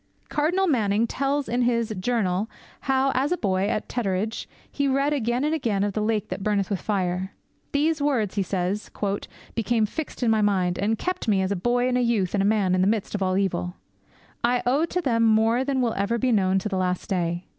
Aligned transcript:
Cardinal 0.29 0.65
Manning 0.65 1.05
tells 1.05 1.47
in 1.47 1.61
his 1.61 1.93
Journal 1.99 2.49
how, 2.81 3.11
as 3.13 3.31
a 3.31 3.37
boy 3.37 3.67
at 3.69 3.87
Tetteridge, 3.87 4.47
he 4.71 4.87
read 4.87 5.13
again 5.13 5.43
and 5.43 5.53
again 5.53 5.83
of 5.83 5.93
the 5.93 6.01
lake 6.01 6.29
that 6.29 6.41
burneth 6.41 6.71
with 6.71 6.81
fire. 6.81 7.33
'These 7.71 8.01
words,' 8.01 8.33
he 8.33 8.41
says, 8.41 8.89
'became 9.53 9.85
fixed 9.85 10.23
in 10.23 10.31
my 10.31 10.41
mind, 10.41 10.79
and 10.79 10.97
kept 10.97 11.27
me 11.27 11.43
as 11.43 11.53
boy 11.53 11.87
and 11.87 12.01
youth 12.01 12.33
and 12.33 12.43
man 12.49 12.73
in 12.73 12.81
the 12.81 12.87
midst 12.87 13.13
of 13.13 13.21
all 13.21 13.37
evil. 13.37 13.75
I 14.43 14.63
owe 14.65 14.85
to 14.85 15.01
them 15.01 15.21
more 15.21 15.63
than 15.63 15.81
will 15.81 15.93
ever 15.93 16.17
be 16.17 16.31
known 16.31 16.57
to 16.57 16.67
the 16.69 16.77
last 16.77 17.07
day.' 17.07 17.45